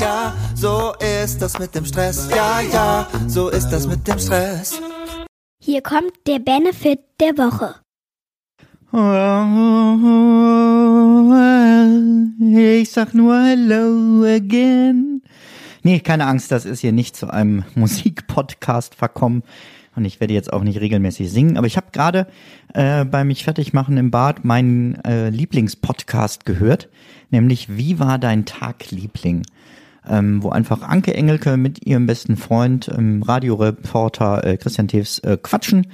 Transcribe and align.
ja, 0.00 0.34
so 0.54 0.94
ist 1.24 1.40
das 1.40 1.58
mit 1.58 1.74
dem 1.74 1.84
Stress. 1.84 2.28
Ja, 2.30 2.60
ja, 2.60 3.08
so 3.26 3.48
ist 3.48 3.68
das 3.70 3.86
mit 3.86 4.06
dem 4.06 4.18
Stress. 4.18 4.80
Hier 5.62 5.82
kommt 5.82 6.12
der 6.26 6.38
Benefit 6.38 7.00
der 7.20 7.36
Woche. 7.38 7.74
Ich 12.38 12.90
sag 12.90 13.14
nur 13.14 13.42
Hello 13.42 14.24
again. 14.24 15.22
Nee, 15.82 16.00
keine 16.00 16.26
Angst, 16.26 16.50
das 16.50 16.64
ist 16.64 16.80
hier 16.80 16.92
nicht 16.92 17.16
zu 17.16 17.30
einem 17.30 17.64
Musikpodcast 17.74 18.94
verkommen. 18.94 19.42
Und 19.94 20.04
ich 20.04 20.20
werde 20.20 20.34
jetzt 20.34 20.52
auch 20.52 20.62
nicht 20.62 20.80
regelmäßig 20.80 21.30
singen, 21.30 21.56
aber 21.56 21.66
ich 21.66 21.78
habe 21.78 21.86
gerade 21.90 22.26
äh, 22.74 23.04
bei 23.06 23.24
mich 23.24 23.44
fertig 23.44 23.72
machen 23.72 23.96
im 23.96 24.10
Bad 24.10 24.44
meinen 24.44 24.96
äh, 25.04 25.30
Lieblingspodcast 25.30 26.44
gehört, 26.44 26.90
nämlich 27.30 27.76
Wie 27.76 27.98
war 27.98 28.18
dein 28.18 28.44
Tag, 28.44 28.90
Liebling? 28.90 29.42
Ähm, 30.08 30.42
wo 30.42 30.50
einfach 30.50 30.82
Anke 30.82 31.14
Engelke 31.14 31.56
mit 31.56 31.84
ihrem 31.84 32.06
besten 32.06 32.36
Freund, 32.36 32.88
ähm, 32.96 33.22
Radioreporter 33.22 34.44
äh, 34.44 34.56
Christian 34.56 34.88
Tews 34.88 35.18
äh, 35.20 35.36
quatschen. 35.40 35.88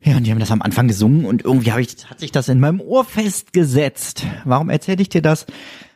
Ja, 0.00 0.16
und 0.16 0.26
die 0.26 0.32
haben 0.32 0.40
das 0.40 0.50
am 0.50 0.62
Anfang 0.62 0.88
gesungen 0.88 1.24
und 1.24 1.44
irgendwie 1.44 1.70
hab 1.70 1.78
ich, 1.78 2.10
hat 2.10 2.18
sich 2.18 2.32
das 2.32 2.48
in 2.48 2.58
meinem 2.58 2.80
Ohr 2.80 3.04
festgesetzt. 3.04 4.26
Warum 4.44 4.68
erzähle 4.68 5.00
ich 5.00 5.08
dir 5.08 5.22
das? 5.22 5.46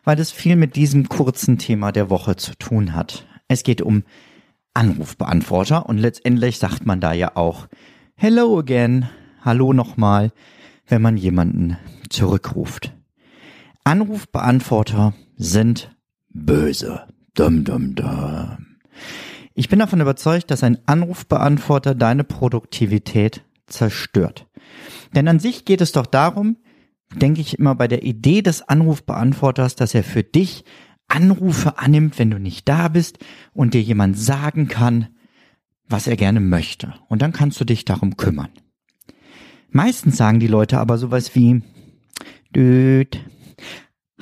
Weil 0.05 0.15
das 0.15 0.31
viel 0.31 0.55
mit 0.55 0.77
diesem 0.77 1.09
kurzen 1.09 1.59
Thema 1.59 1.91
der 1.91 2.09
Woche 2.09 2.37
zu 2.37 2.55
tun 2.57 2.95
hat. 2.95 3.27
Es 3.49 3.65
geht 3.65 3.83
um 3.83 4.05
Anrufbeantworter 4.75 5.87
und 5.87 5.99
letztendlich 5.99 6.59
sagt 6.59 6.87
man 6.87 7.01
da 7.01 7.13
ja 7.13 7.33
auch 7.35 7.67
Hello 8.15 8.59
again, 8.59 9.09
hallo 9.43 9.73
nochmal, 9.73 10.33
wenn 10.87 11.03
man 11.03 11.17
jemanden 11.17 11.77
zurückruft. 12.09 12.93
Anrufbeantworter 13.83 15.15
sind 15.37 15.91
böse. 16.29 17.07
Dum, 17.37 17.65
dum, 17.65 17.95
dum. 17.95 18.67
Ich 19.55 19.69
bin 19.69 19.79
davon 19.79 20.01
überzeugt, 20.01 20.51
dass 20.51 20.65
ein 20.65 20.79
Anrufbeantworter 20.87 21.95
deine 21.95 22.25
Produktivität 22.25 23.43
zerstört. 23.67 24.47
Denn 25.15 25.29
an 25.29 25.39
sich 25.39 25.67
geht 25.67 25.83
es 25.83 25.93
doch 25.93 26.07
darum, 26.07 26.57
denke 27.15 27.43
ich 27.43 27.59
immer 27.59 27.75
bei 27.75 27.89
der 27.89 28.05
Idee 28.05 28.41
des 28.41 28.63
Anrufbeantworters, 28.63 29.77
dass 29.77 29.95
er 29.95 30.03
für 30.03 30.23
dich 30.23 30.65
Anrufe 31.09 31.79
annimmt, 31.79 32.19
wenn 32.19 32.31
du 32.31 32.39
nicht 32.39 32.67
da 32.69 32.89
bist 32.89 33.19
und 33.53 33.75
dir 33.75 33.83
jemand 33.83 34.19
sagen 34.19 34.67
kann, 34.67 35.09
was 35.89 36.07
er 36.07 36.17
gerne 36.17 36.41
möchte. 36.41 36.95
Und 37.09 37.21
dann 37.21 37.35
kannst 37.35 37.61
du 37.61 37.67
dich 37.67 37.85
darum 37.85 38.17
kümmern. 38.17 38.49
Meistens 39.69 40.17
sagen 40.17 40.41
die 40.41 40.47
Leute 40.47 40.79
aber 40.79 40.97
sowas 40.97 41.35
wie, 41.35 41.63
Düt, 42.55 43.21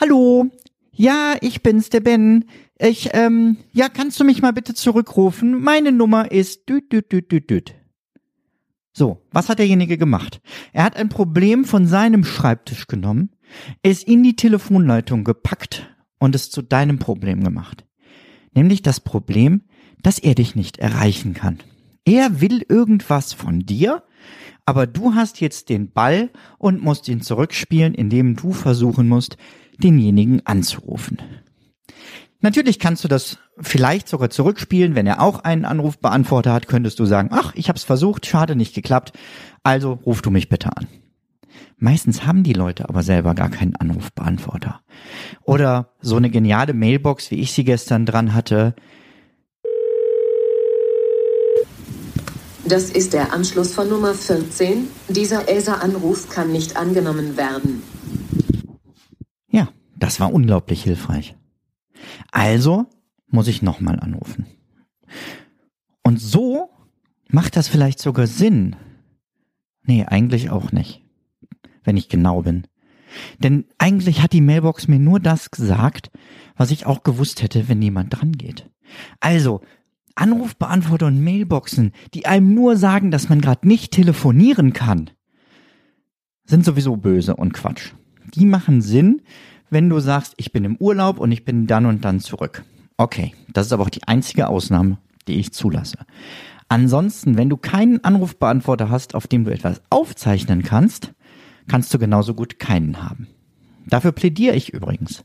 hallo, 0.00 0.50
ja, 0.96 1.36
ich 1.40 1.62
bin's, 1.62 1.90
der 1.90 2.00
Ben. 2.00 2.44
Ich, 2.78 3.10
ähm, 3.12 3.58
ja, 3.72 3.88
kannst 3.88 4.18
du 4.18 4.24
mich 4.24 4.42
mal 4.42 4.52
bitte 4.52 4.74
zurückrufen? 4.74 5.62
Meine 5.62 5.92
Nummer 5.92 6.32
ist 6.32 6.68
düt, 6.68 6.92
düt, 6.92 7.12
düt, 7.12 7.30
düt, 7.30 7.50
düt. 7.50 7.74
So, 8.92 9.22
was 9.30 9.48
hat 9.48 9.58
derjenige 9.58 9.98
gemacht? 9.98 10.40
Er 10.72 10.84
hat 10.84 10.96
ein 10.96 11.08
Problem 11.08 11.64
von 11.64 11.86
seinem 11.86 12.24
Schreibtisch 12.24 12.86
genommen, 12.86 13.30
es 13.82 14.02
in 14.02 14.22
die 14.22 14.36
Telefonleitung 14.36 15.24
gepackt 15.24 15.88
und 16.18 16.34
es 16.34 16.50
zu 16.50 16.62
deinem 16.62 16.98
Problem 16.98 17.42
gemacht. 17.42 17.84
Nämlich 18.54 18.82
das 18.82 19.00
Problem, 19.00 19.62
dass 20.02 20.18
er 20.18 20.34
dich 20.34 20.54
nicht 20.54 20.78
erreichen 20.78 21.34
kann. 21.34 21.58
Er 22.04 22.40
will 22.40 22.64
irgendwas 22.68 23.32
von 23.32 23.60
dir, 23.60 24.04
aber 24.66 24.86
du 24.86 25.14
hast 25.14 25.40
jetzt 25.40 25.68
den 25.68 25.90
Ball 25.90 26.30
und 26.58 26.82
musst 26.82 27.08
ihn 27.08 27.20
zurückspielen, 27.20 27.94
indem 27.94 28.36
du 28.36 28.52
versuchen 28.52 29.08
musst, 29.08 29.36
denjenigen 29.78 30.44
anzurufen. 30.46 31.18
Natürlich 32.44 32.78
kannst 32.78 33.02
du 33.02 33.08
das 33.08 33.38
vielleicht 33.58 34.06
sogar 34.06 34.28
zurückspielen, 34.28 34.94
wenn 34.94 35.06
er 35.06 35.22
auch 35.22 35.44
einen 35.44 35.64
Anrufbeantworter 35.64 36.52
hat, 36.52 36.68
könntest 36.68 36.98
du 36.98 37.06
sagen, 37.06 37.30
ach, 37.32 37.54
ich 37.54 37.70
hab's 37.70 37.84
versucht, 37.84 38.26
schade 38.26 38.54
nicht 38.54 38.74
geklappt, 38.74 39.14
also 39.62 39.98
ruf 40.04 40.20
du 40.20 40.30
mich 40.30 40.50
bitte 40.50 40.76
an. 40.76 40.86
Meistens 41.78 42.26
haben 42.26 42.42
die 42.42 42.52
Leute 42.52 42.86
aber 42.86 43.02
selber 43.02 43.34
gar 43.34 43.48
keinen 43.48 43.76
Anrufbeantworter. 43.76 44.82
Oder 45.44 45.94
so 46.02 46.16
eine 46.16 46.28
geniale 46.28 46.74
Mailbox, 46.74 47.30
wie 47.30 47.40
ich 47.40 47.52
sie 47.52 47.64
gestern 47.64 48.04
dran 48.04 48.34
hatte. 48.34 48.74
Das 52.66 52.90
ist 52.90 53.14
der 53.14 53.32
Anschluss 53.32 53.72
von 53.72 53.88
Nummer 53.88 54.12
14. 54.12 54.88
Dieser 55.08 55.48
ESA-Anruf 55.48 56.28
kann 56.28 56.52
nicht 56.52 56.76
angenommen 56.76 57.38
werden. 57.38 57.82
Ja, 59.50 59.70
das 59.96 60.20
war 60.20 60.30
unglaublich 60.30 60.82
hilfreich. 60.82 61.36
Also 62.34 62.86
muss 63.28 63.48
ich 63.48 63.62
nochmal 63.62 63.98
anrufen. 64.00 64.46
Und 66.02 66.20
so 66.20 66.70
macht 67.28 67.56
das 67.56 67.68
vielleicht 67.68 67.98
sogar 67.98 68.26
Sinn. 68.26 68.76
Nee, 69.86 70.04
eigentlich 70.04 70.50
auch 70.50 70.72
nicht 70.72 71.04
wenn 71.84 71.96
ich 71.96 72.08
genau 72.08 72.42
bin. 72.42 72.66
Denn 73.38 73.66
eigentlich 73.78 74.22
hat 74.22 74.32
die 74.32 74.40
Mailbox 74.40 74.88
mir 74.88 74.98
nur 74.98 75.20
das 75.20 75.50
gesagt, 75.50 76.10
was 76.56 76.72
ich 76.72 76.86
auch 76.86 77.04
gewusst 77.04 77.42
hätte, 77.42 77.68
wenn 77.68 77.80
jemand 77.80 78.18
dran 78.18 78.32
geht. 78.32 78.68
Also, 79.20 79.60
Anrufbeantworter 80.16 81.06
und 81.06 81.22
Mailboxen, 81.22 81.92
die 82.14 82.26
einem 82.26 82.54
nur 82.54 82.76
sagen, 82.76 83.10
dass 83.10 83.28
man 83.28 83.40
gerade 83.40 83.66
nicht 83.66 83.92
telefonieren 83.92 84.72
kann, 84.72 85.10
sind 86.44 86.64
sowieso 86.64 86.96
böse 86.96 87.36
und 87.36 87.52
Quatsch. 87.52 87.92
Die 88.34 88.46
machen 88.46 88.80
Sinn, 88.80 89.22
wenn 89.74 89.90
du 89.90 90.00
sagst, 90.00 90.34
ich 90.38 90.52
bin 90.52 90.64
im 90.64 90.76
Urlaub 90.76 91.18
und 91.18 91.32
ich 91.32 91.44
bin 91.44 91.66
dann 91.66 91.84
und 91.84 92.04
dann 92.04 92.20
zurück. 92.20 92.64
Okay, 92.96 93.34
das 93.52 93.66
ist 93.66 93.72
aber 93.72 93.82
auch 93.82 93.90
die 93.90 94.04
einzige 94.04 94.48
Ausnahme, 94.48 94.98
die 95.26 95.34
ich 95.34 95.52
zulasse. 95.52 95.98
Ansonsten, 96.68 97.36
wenn 97.36 97.50
du 97.50 97.56
keinen 97.56 98.02
Anrufbeantworter 98.02 98.88
hast, 98.88 99.14
auf 99.14 99.26
dem 99.26 99.44
du 99.44 99.52
etwas 99.52 99.82
aufzeichnen 99.90 100.62
kannst, 100.62 101.12
kannst 101.68 101.92
du 101.92 101.98
genauso 101.98 102.34
gut 102.34 102.58
keinen 102.58 103.02
haben. 103.02 103.26
Dafür 103.86 104.12
plädiere 104.12 104.54
ich 104.54 104.72
übrigens. 104.72 105.24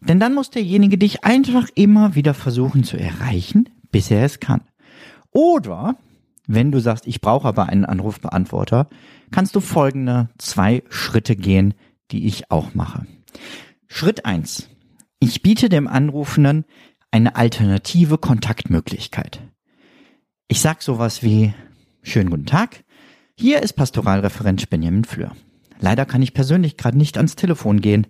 Denn 0.00 0.18
dann 0.18 0.34
muss 0.34 0.50
derjenige 0.50 0.98
dich 0.98 1.24
einfach 1.24 1.68
immer 1.76 2.16
wieder 2.16 2.34
versuchen 2.34 2.82
zu 2.84 2.98
erreichen, 2.98 3.68
bis 3.92 4.10
er 4.10 4.24
es 4.24 4.40
kann. 4.40 4.62
Oder, 5.30 5.96
wenn 6.48 6.72
du 6.72 6.80
sagst, 6.80 7.06
ich 7.06 7.20
brauche 7.20 7.46
aber 7.46 7.68
einen 7.68 7.84
Anrufbeantworter, 7.84 8.88
kannst 9.30 9.54
du 9.54 9.60
folgende 9.60 10.28
zwei 10.36 10.82
Schritte 10.90 11.36
gehen, 11.36 11.74
die 12.10 12.26
ich 12.26 12.50
auch 12.50 12.74
mache. 12.74 13.06
Schritt 13.88 14.24
eins: 14.24 14.68
Ich 15.20 15.42
biete 15.42 15.68
dem 15.68 15.88
Anrufenden 15.88 16.64
eine 17.10 17.36
alternative 17.36 18.18
Kontaktmöglichkeit. 18.18 19.40
Ich 20.48 20.60
sag 20.60 20.82
sowas 20.82 21.22
wie, 21.22 21.54
schönen 22.02 22.30
guten 22.30 22.46
Tag, 22.46 22.84
hier 23.34 23.62
ist 23.62 23.74
Pastoralreferent 23.74 24.68
Benjamin 24.70 25.04
Fleur. 25.04 25.34
Leider 25.80 26.06
kann 26.06 26.22
ich 26.22 26.32
persönlich 26.32 26.76
gerade 26.76 26.96
nicht 26.96 27.16
ans 27.16 27.36
Telefon 27.36 27.80
gehen. 27.80 28.06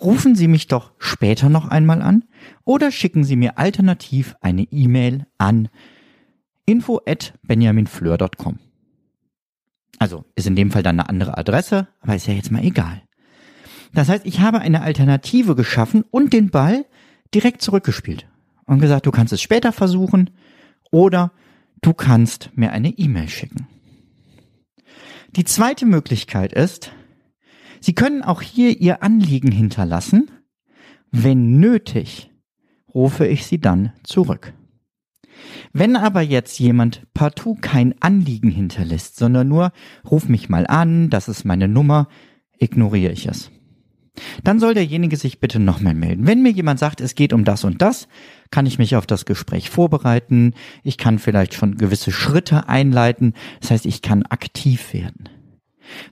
Rufen 0.00 0.34
Sie 0.34 0.46
mich 0.46 0.68
doch 0.68 0.92
später 0.98 1.48
noch 1.48 1.66
einmal 1.66 2.02
an 2.02 2.24
oder 2.64 2.92
schicken 2.92 3.24
Sie 3.24 3.36
mir 3.36 3.58
alternativ 3.58 4.36
eine 4.40 4.62
E-Mail 4.62 5.26
an 5.38 5.68
info 6.66 7.00
at 7.06 7.34
benjaminfleur.com. 7.42 8.58
Also 9.98 10.24
ist 10.36 10.46
in 10.46 10.54
dem 10.54 10.70
Fall 10.70 10.82
dann 10.82 11.00
eine 11.00 11.08
andere 11.08 11.36
Adresse, 11.36 11.88
aber 12.00 12.14
ist 12.14 12.26
ja 12.26 12.34
jetzt 12.34 12.52
mal 12.52 12.62
egal. 12.62 13.02
Das 13.94 14.08
heißt, 14.08 14.26
ich 14.26 14.40
habe 14.40 14.60
eine 14.60 14.82
Alternative 14.82 15.54
geschaffen 15.54 16.04
und 16.10 16.32
den 16.32 16.50
Ball 16.50 16.84
direkt 17.34 17.62
zurückgespielt 17.62 18.26
und 18.66 18.80
gesagt, 18.80 19.06
du 19.06 19.10
kannst 19.10 19.32
es 19.32 19.42
später 19.42 19.72
versuchen 19.72 20.30
oder 20.90 21.32
du 21.80 21.94
kannst 21.94 22.50
mir 22.54 22.72
eine 22.72 22.90
E-Mail 22.90 23.28
schicken. 23.28 23.66
Die 25.36 25.44
zweite 25.44 25.86
Möglichkeit 25.86 26.52
ist, 26.52 26.92
Sie 27.80 27.94
können 27.94 28.22
auch 28.22 28.42
hier 28.42 28.80
Ihr 28.80 29.02
Anliegen 29.02 29.52
hinterlassen. 29.52 30.30
Wenn 31.10 31.60
nötig, 31.60 32.30
rufe 32.92 33.26
ich 33.26 33.46
Sie 33.46 33.60
dann 33.60 33.92
zurück. 34.02 34.52
Wenn 35.72 35.96
aber 35.96 36.22
jetzt 36.22 36.58
jemand 36.58 37.06
partout 37.14 37.58
kein 37.60 37.94
Anliegen 38.00 38.50
hinterlässt, 38.50 39.16
sondern 39.16 39.48
nur 39.48 39.72
ruf 40.04 40.28
mich 40.28 40.48
mal 40.48 40.66
an, 40.66 41.10
das 41.10 41.28
ist 41.28 41.44
meine 41.44 41.68
Nummer, 41.68 42.08
ignoriere 42.58 43.12
ich 43.12 43.26
es. 43.26 43.50
Dann 44.44 44.60
soll 44.60 44.74
derjenige 44.74 45.16
sich 45.16 45.40
bitte 45.40 45.58
nochmal 45.58 45.94
melden. 45.94 46.26
Wenn 46.26 46.42
mir 46.42 46.50
jemand 46.50 46.78
sagt, 46.78 47.00
es 47.00 47.14
geht 47.14 47.32
um 47.32 47.44
das 47.44 47.64
und 47.64 47.82
das, 47.82 48.08
kann 48.50 48.66
ich 48.66 48.78
mich 48.78 48.96
auf 48.96 49.06
das 49.06 49.24
Gespräch 49.24 49.70
vorbereiten. 49.70 50.54
Ich 50.82 50.98
kann 50.98 51.18
vielleicht 51.18 51.54
schon 51.54 51.76
gewisse 51.76 52.12
Schritte 52.12 52.68
einleiten. 52.68 53.34
Das 53.60 53.70
heißt, 53.70 53.86
ich 53.86 54.02
kann 54.02 54.24
aktiv 54.24 54.92
werden. 54.92 55.28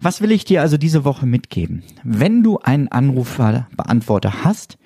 Was 0.00 0.20
will 0.20 0.32
ich 0.32 0.44
dir 0.44 0.62
also 0.62 0.76
diese 0.76 1.04
Woche 1.04 1.26
mitgeben? 1.26 1.82
Wenn 2.02 2.42
du 2.42 2.58
einen 2.58 2.88
Anrufbeantworter 2.88 4.44
hast, 4.44 4.78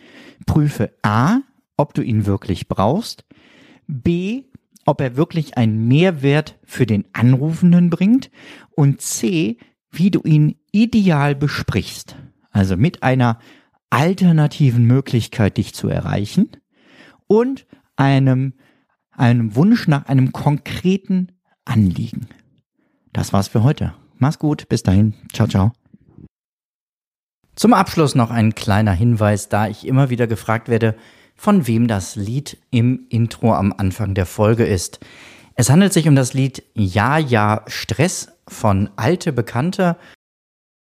prüfe 0.47 0.93
A, 1.03 1.39
ob 1.77 1.95
du 1.95 2.03
ihn 2.03 2.27
wirklich 2.27 2.69
brauchst, 2.69 3.25
B, 3.87 4.45
ob 4.87 5.01
er 5.01 5.17
wirklich 5.17 5.57
einen 5.57 5.89
Mehrwert 5.89 6.59
für 6.65 6.87
den 6.87 7.05
Anrufenden 7.13 7.91
bringt 7.91 8.31
und 8.71 9.01
C, 9.01 9.59
wie 9.91 10.11
du 10.11 10.23
ihn 10.23 10.57
ideal 10.73 11.35
besprichst. 11.35 12.17
Also 12.51 12.77
mit 12.77 13.03
einer 13.03 13.39
alternativen 13.91 14.85
Möglichkeit, 14.87 15.57
dich 15.57 15.75
zu 15.75 15.89
erreichen 15.89 16.51
und 17.27 17.67
einem, 17.97 18.55
einem 19.11 19.55
Wunsch 19.57 19.89
nach 19.89 20.07
einem 20.07 20.33
konkreten 20.33 21.33
Anliegen. 21.65 22.29
Das 23.13 23.33
war's 23.33 23.49
für 23.49 23.63
heute. 23.63 23.95
Mach's 24.19 24.39
gut, 24.39 24.69
bis 24.69 24.83
dahin. 24.83 25.15
Ciao, 25.33 25.49
ciao. 25.49 25.73
Zum 27.57 27.75
Abschluss 27.75 28.15
noch 28.15 28.31
ein 28.31 28.55
kleiner 28.55 28.93
Hinweis, 28.93 29.49
da 29.49 29.69
ich 29.69 29.87
immer 29.87 30.11
wieder 30.11 30.27
gefragt 30.27 30.69
werde, 30.69 30.97
von 31.35 31.67
wem 31.67 31.89
das 31.89 32.17
Lied 32.17 32.59
im 32.71 33.07
Intro 33.09 33.55
am 33.55 33.75
Anfang 33.77 34.15
der 34.15 34.27
Folge 34.27 34.65
ist. 34.65 35.01
Es 35.55 35.69
handelt 35.69 35.93
sich 35.93 36.09
um 36.09 36.15
das 36.15 36.33
Lied 36.33 36.63
Ja, 36.75 37.19
ja, 37.19 37.65
Stress 37.67 38.33
von 38.49 38.91
Alte 38.97 39.33
Bekannte 39.33 39.97